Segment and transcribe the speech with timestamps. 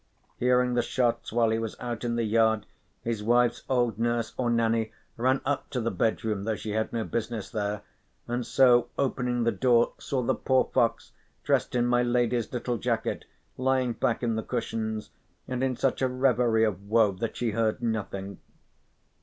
[0.39, 2.65] Hearing the shots while he was out in the yard
[3.03, 7.03] his wife's old nurse, or Nanny, ran up to the bedroom though she had no
[7.03, 7.83] business there,
[8.27, 11.11] and so opening the door saw the poor fox
[11.43, 13.25] dressed in my lady's little jacket
[13.57, 15.11] lying back in the cushions,
[15.47, 18.39] and in such a reverie of woe that she heard nothing.